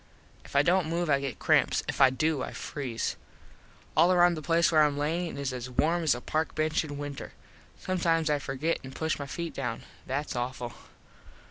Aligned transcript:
If 0.43 0.55
I 0.55 0.63
dont 0.63 0.87
move 0.87 1.11
I 1.11 1.19
get 1.19 1.37
cramps. 1.37 1.83
If 1.87 2.01
I 2.01 2.09
do, 2.09 2.41
I 2.41 2.53
freeze. 2.53 3.17
All 3.95 4.11
around 4.11 4.33
the 4.33 4.41
place 4.41 4.71
where 4.71 4.83
Im 4.83 4.97
lyin 4.97 5.37
is 5.37 5.53
as 5.53 5.69
warm 5.69 6.01
as 6.01 6.15
a 6.15 6.21
park 6.21 6.55
bench 6.55 6.83
in 6.83 6.97
winter. 6.97 7.33
Sometimes 7.77 8.27
I 8.27 8.39
forget 8.39 8.79
and 8.83 8.95
push 8.95 9.19
my 9.19 9.27
feet 9.27 9.53
down. 9.53 9.83
That's 10.07 10.35
awful. 10.35 10.73